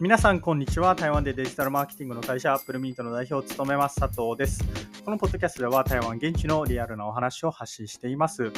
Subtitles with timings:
[0.00, 0.96] 皆さん、こんにちは。
[0.96, 4.64] 台湾でデジタルマーケティングの会社、アップルミートの代表を務めます、佐藤です。
[5.04, 8.50] このポッドキャストでは、台湾現地のリアルなお話を発信しています。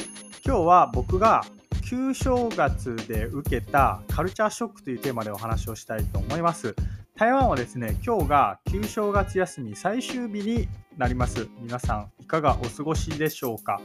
[0.43, 1.45] 今日は僕が
[1.87, 6.75] 旧正月で受けたカルチャーショックというテーマでお話をしたいと思います。
[7.15, 10.67] 台湾はですね、今日が旧正月休み最終日に
[10.97, 11.47] なります。
[11.61, 13.79] 皆さん、いかがお過ごしでしょうか？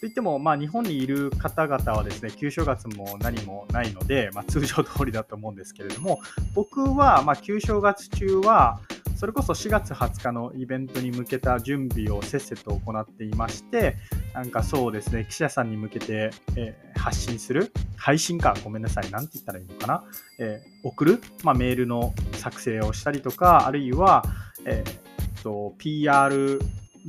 [0.00, 6.20] といっても、まあ、日本にいる方々はですね、旧正月も何もないので、まあ、通常通りだと思うんですけれども、
[6.54, 8.80] 僕は、まあ、旧正月中は、
[9.16, 13.96] それこそ4月20日のイベントに向けた準備をせっせと行っていまして、
[14.34, 20.04] なんかそうですね、記者さんに向けて、えー、発信する、配信か、ごめんなさい、なんて言ったらいいのかな、
[20.38, 24.22] えー、送る、まあ、メールの作成をしたりとか、あるいは、
[24.66, 26.60] えー、と PR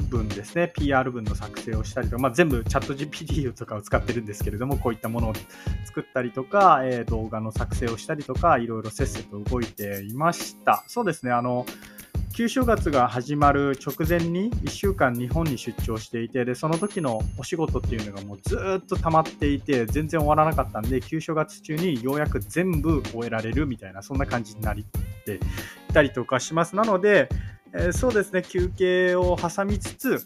[0.09, 5.33] 文ですね、PR 文の作成をしたりとか、まあ、全部チャット GPT とかを使ってるんですけれども、こういったものを
[5.85, 10.83] 作ったりとか、えー、動画の作成をしたりとか、いろいろせっせと動いていました。
[10.87, 11.65] そうですね、あの、
[12.37, 24.75] 旧正月が始まる直前に1週間日本に出張していてでその時のお仕事っていうのがもうずっと溜まっていて全然終わらなかったんで旧正月中にようやく全部終えられるみたいなそんな感じになっ
[25.25, 25.39] て
[25.89, 26.75] いたりとかします。
[26.75, 27.27] なので
[27.73, 30.25] えー、そうですね、休憩を挟みつつ、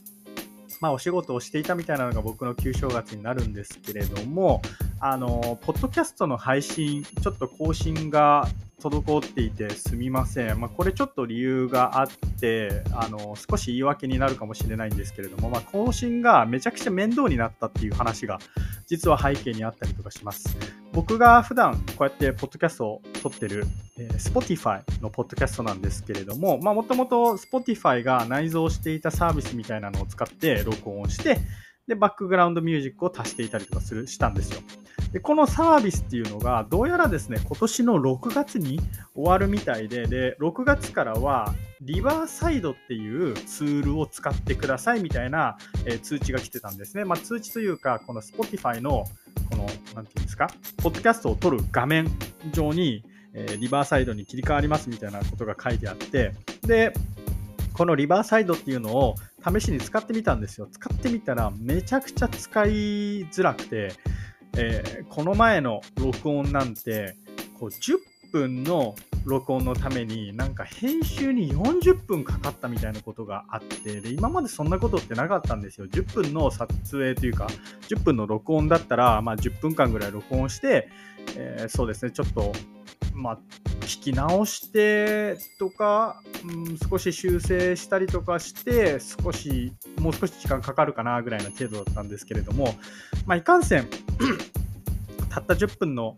[0.80, 4.62] まあ、お仕事をしていたみたいなのが僕の旧正月になるんですけれども、
[5.00, 8.48] あの、ポッドキャストの配信、ちょっと更新が
[8.82, 10.60] 滞っていてすみません。
[10.60, 12.08] まあ、これちょっと理由があっ
[12.40, 18.40] て、あの、少し言い訳になるかもしれないんですけれども、まあ、更新がめちゃくちゃ面倒になったっていう話が
[18.88, 20.58] 実は背景にあったりとかします。
[20.94, 23.66] 僕が普段こうやってポッドキャストを撮ってる、
[23.98, 31.38] えー、Spotify のポッドキャストなんですけれども、まあ、もともと Spotify が内蔵していたサービスみたいなのを使って録音をして、
[31.88, 34.62] で、バックグラウンドミュージックを足していたりとかする、したんですよ。
[35.12, 38.80] で、このサービスっていうのが、どうやらですね、今年の6月に
[39.14, 47.06] 終わるみたいで、で、6月からは、リバーサイドっていうツールを使ってくださいみたいな、えー、通知が来てたんですね。
[47.06, 49.06] まあ、通知というか、この Spotify の、
[49.50, 52.08] この、なんていうんですか、ポッドキャストを撮る画面
[52.54, 56.94] 上に、えー、リバーサイドに切り替わりますみたいなことが書いてあって、で、
[57.74, 60.68] このリバーサイドっていうのを試しに使ってみたんですよ。
[60.72, 62.70] 使ってみたらめちゃくちゃ使い
[63.28, 63.94] づらくて、
[64.58, 67.16] えー、この前の録音なんて、
[67.60, 67.98] こう10
[68.32, 68.96] 分の
[69.26, 75.88] 録音のためになんか編集に40分かかったみたいなことがあってで今までそんなことってなかったんですよ。
[75.88, 77.48] 10分の撮影というか
[77.90, 80.90] 10分の録音だったら、まあ、10分間ぐらい録音して、
[81.38, 82.52] えー、そうですねちょっと
[83.14, 83.40] まあ、
[83.82, 92.76] 聞き直してとか、うん、少し修正したりとかして、少し、もう少し時間かかるかなぐらいの程度だったんですけれども、
[93.26, 93.88] まあ、いかんせん、
[95.30, 96.18] たった10分の、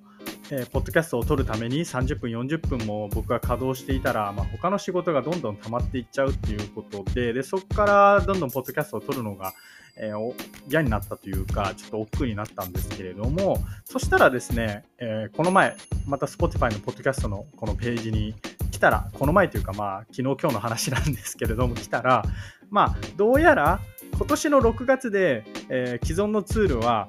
[0.51, 9.53] えー、ポッドキャストを撮るために30分、40分も僕が稼働していたら、まあ、他の仕事がどんどん溜まっていっちゃうっていうことで、でそこからどんどんポッドキャストを撮るのが、
[9.95, 10.33] えー、
[10.69, 15.75] 嫌になったというか、ちょっと億劫になったんですけれども、そしたらですね、えー、この前、
[16.07, 18.35] また Spotify のポッドキャストのこのページに
[18.71, 22.23] 来たら、この前というか、まあ、昨日今日の話なんですけれども、来たら、
[22.69, 23.79] まあ、どうやら
[24.17, 27.07] 今年の6月で、えー、既存のツールは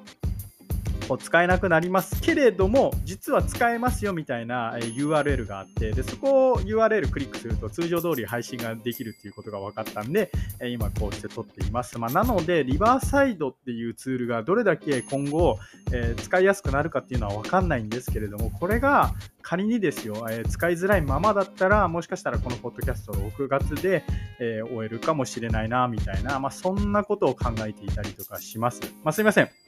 [1.17, 11.99] 使えなくなりますけれども、実は使えますよみたいな URL があって、でそこを URL クリックすると通常通り配信ができるっていうことが分かったんで、今こうして撮っています。
[11.99, 15.59] まあ、なので、リバーサイドっていうツールがどれだけ今後、
[15.93, 24.03] え、使いやすくなるかっていうのは分かんないんですけれども、これが仮にですよ、え、使いづらいままだったら、もしかしたらこのポッドキャスト6月で、
[24.39, 28.81] え、終えるかもしれないな、みたいな、まあ、そんなことを考えていたりとかします。
[29.03, 29.64] まあ、すいません。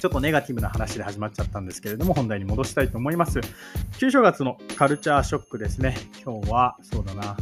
[0.00, 3.38] ちょっとネガティブな話で始まっちゃったんですけれども、本題に戻したいと思います。
[3.98, 5.94] 旧正月のカルチャーショックですね。
[6.24, 7.36] 今日は、そうだな、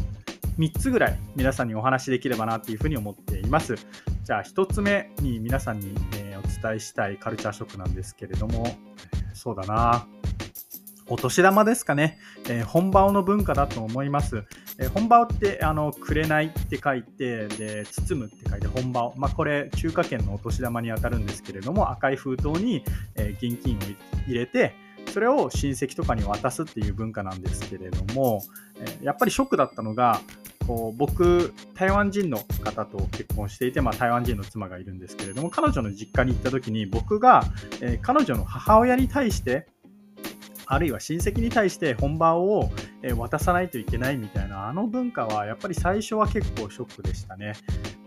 [0.58, 3.76] 3つぐらい皆さんにお話しできればなっていうふうに思っています。
[4.24, 8.66] じゃあ1つ目に皆さんに、えお伝えしたいカルチャーショックなんですけれども、
[9.34, 10.08] そうだな、
[11.06, 12.18] お年玉ですかね、
[12.48, 14.44] えー、本場の文化だと思います。
[14.78, 22.84] え、本場ってあのくれないって書いてで包むって書いて本場まあ、これ中華圏のお年玉にあたるんですけれども赤い封筒に、
[23.16, 23.80] え、現金を
[24.26, 24.74] 入れて
[25.08, 28.42] それを親戚とかに渡すっていう文化なんですけれども、
[28.78, 30.20] えやっぱりショックだったのが
[30.66, 37.44] こう僕台湾人の方と結婚していて、まあ、台湾人の妻がいるんですけれども彼女の実家に行った時に僕が、
[37.80, 39.66] え彼女の母親に対して
[40.70, 42.70] あるいは親戚に対して本番を
[43.16, 47.54] 渡さないといけないみたいなあの文化はやっぱり最初は結構ショックでしたね。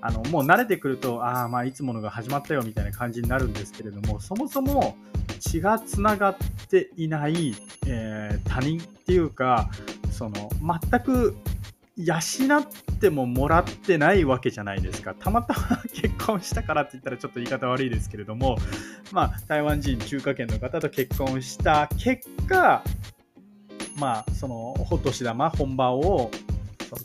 [0.01, 4.95] あのもう慣れてくるとああまあいつものが始まったよみたいな感じになるんですけれどもそもそも
[5.39, 6.35] 血がつながっ
[6.69, 7.55] ていない、
[7.87, 9.69] えー、他人っていうか
[10.11, 11.35] その全く
[11.97, 12.67] 養っ
[13.01, 15.13] てももらってないわけじゃないですか。
[15.13, 18.57] たまたま結婚したからって言ったらちょっと言い方悪いですけれども、
[19.11, 22.83] まあ、台湾人中華圏の方と結婚した結果、
[23.97, 26.31] まあ、その、お年玉、本場を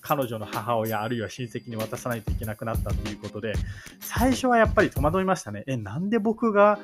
[0.01, 3.55] 彼女の母親あるいは親戚に渡さないといけなくなったっていうことで
[4.01, 5.63] 最初はやっぱり戸惑いましたね。
[5.69, 6.81] えなんで僕が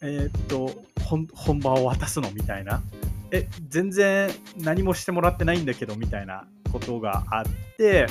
[0.00, 0.70] えー、っと
[1.02, 2.30] 本場を渡すの？
[2.30, 2.82] みたいな。
[3.30, 5.96] え全然何もしてもらってないんだけど？
[5.96, 6.46] みたいな。
[6.74, 7.44] ことがあっ
[7.76, 8.06] て、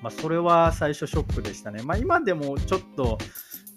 [0.00, 1.82] まあ、それは最初ショックでしたね。
[1.82, 3.18] まあ、今でもちょっと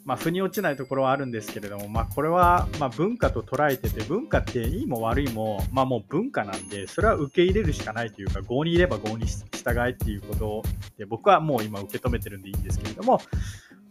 [0.04, 10.63] まあ、腑に落ちないところはあるんですけれども、まあ、これはまあ文化と捉えてて、文化っていいも悪いも、まあ、もう文化なんで、それは受け入れるしかないというか、合にいれば合に従えっていうこと
[10.98, 13.22] で、僕はもう今受け止めてるんでいいんですけれども、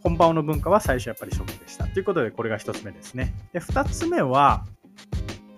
[0.01, 1.85] 本場の文化は最初やっぱりショックでした。
[1.85, 3.33] ということで、これが1つ目ですね。
[3.53, 4.65] で、2つ目は、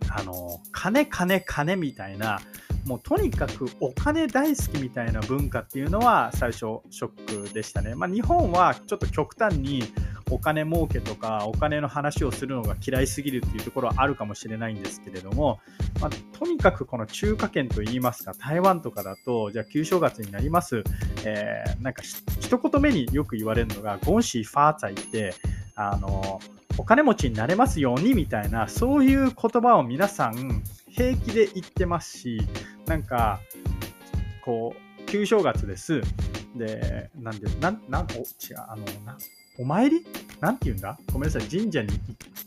[0.09, 2.39] あの、金、金、金みたいな、
[2.85, 6.57] もうとにかくお金大好きみたいな文化っていうのは最初
[6.89, 7.95] ショックでしたね。
[7.95, 9.83] まあ、日本はちょっと極端に
[10.31, 15.59] お金儲けとかお金の話をするのが嫌いすぎるっていうところはあるかもしれないんですけれども、
[16.01, 20.83] まあ、とにかくこの中華圏といいますか台湾とかだとじゃあ旧正月になります、
[21.25, 22.01] えー、なんか
[22.39, 25.33] 一言目によく言われるのが恭喜發財って
[25.75, 26.39] あの
[26.77, 30.63] お金持ちになれますようにみたいなそういう言葉を皆さん
[30.95, 32.42] 平気で言ってますし
[32.86, 33.40] なんか
[34.45, 36.01] こう旧正月です
[36.56, 38.25] でなんでなんなんお違う
[38.68, 39.18] あのな
[39.60, 40.04] お参り？
[40.40, 40.98] なんて言うんだ？
[41.12, 41.90] ごめんなさい、神社に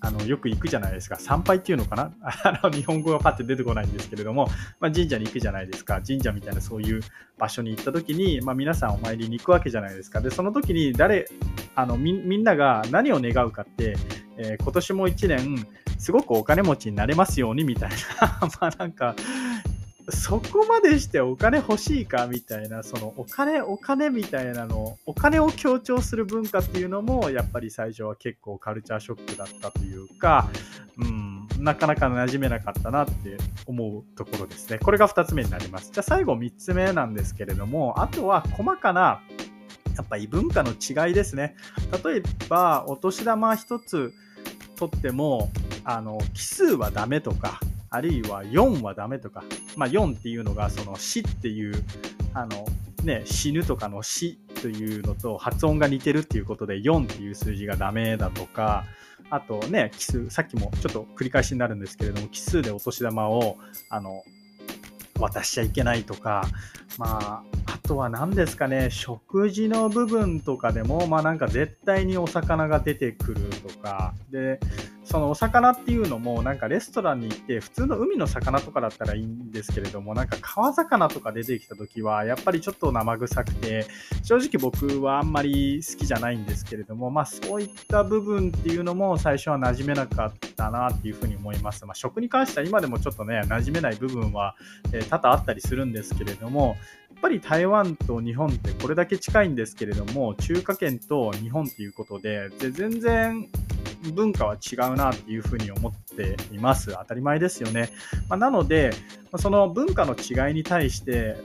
[0.01, 1.17] あのよく行くじゃないですか。
[1.17, 2.13] 参拝っていうのかな？
[2.21, 4.49] あの日本語がパッて出てこないんですけれども、
[4.81, 6.01] まあ、神社に行くじゃないですか。
[6.05, 7.01] 神社みたいなそういう
[7.39, 10.21] 場所に行った時に、まあ、皆さんお参りに行くわけじゃないですか。
[10.21, 11.29] で、その時に誰、
[11.77, 13.97] あのみみんなが何を願うかって、
[14.37, 15.67] えー、今年も1年、
[16.07, 19.17] すごくお金持ちになれますようにみたいな まあなんか、
[20.09, 30.49] そこまでしてお金欲しいかみたいな、そのお金、お金みたいなの、お金を強調する文化っていうのも、やっぱり最初は結構カルチャーショックだったというか、
[30.97, 33.37] うん、なかなか馴染めなかったなって
[33.67, 34.79] 思うところですね。
[34.79, 35.91] これが2つ目になります。
[35.93, 39.23] じゃあ最後3つ目なんですけれども、あとは細かな、
[39.97, 41.57] やっぱ異文化の違いですね。
[42.05, 44.15] 例えば、お年玉1つ
[44.77, 45.51] 取っても、
[45.89, 47.61] あの、奇数はダメとか、
[47.91, 49.45] あるいは4はダメとか、
[49.77, 51.83] まあ、4っていうのがその死っていう
[52.35, 52.67] あの、
[53.05, 58.85] ね、死ぬとかの死というのと発音が似てるっていうことで4っていう数字がダメだとか
[59.31, 63.57] あとね奇数さっきもちょっと繰り返しになるんですけれども奇数でお年玉を
[63.89, 64.23] あの
[65.21, 66.45] 渡しちゃいけないとか
[66.99, 67.57] まあ
[67.87, 74.61] とは何ですかね、食事の部分とかでも、まあなんか絶対にお魚が出てくるとか、で、
[75.17, 83.87] そのお魚っていうのも、なんかレストランに行って、普通の海の魚とかだったらいいんですけれども、なんか川魚とか出てきた時は、やっぱりちょっと生臭くて、
[84.23, 91.87] 正直僕はあんまり好きじゃないんですけれども、まあそういった部分っていうのも最初は馴染めなかったなっていうふうに思います。
[91.87, 94.55] まあ食に関しては今でもちょっとね、馴染めない部分は、
[94.93, 96.77] え、多々あったりするんですけれども、
[97.09, 103.49] やっぱり台湾と日本ってこれだけ近いんですけれども、中華圏と日本っていうこと、で全然
[104.13, 106.93] 文化は違うなっていうふうに思っています。
[106.93, 107.91] 当たり前ですよね。
[108.29, 108.93] まあ、なので、
[109.39, 111.37] その文化の違いに対して、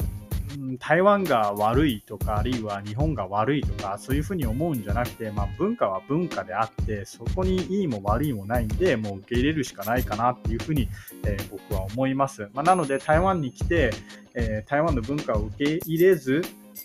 [0.80, 10.90] 台湾が悪いとか、あるいは日本が悪いとか、そういうふうに思うんじゃなくて、まあ、文化は文化であって、そこにいいも悪いもないんで、もう受け入れるしかないかなっていうふうに、
[11.26, 12.50] えー、僕は思います。
[12.54, 13.92] まあ、なので、台湾に来て、
[14.34, 16.42] えー、台湾の文化を受け入れず、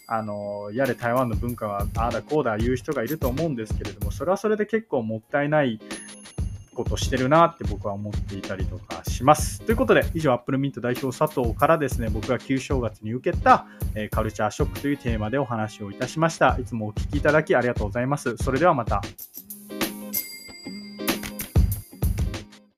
[0.08, 5.80] あのやれ台湾の文化はああだこうだ言う人がいると思うんですけれども、それはそれで結構もったいない
[6.76, 9.62] ことしてるなって僕は思っていたりとかします。
[9.62, 16.56] ということで、以上、アップルミント代表佐藤からですね、僕が旧正月に受けた、えー、カルチャーショックというテーマでお話をいたしました。
[16.60, 18.36] いつもお聴きいただきありがとうございます。
[18.36, 19.00] それではまた。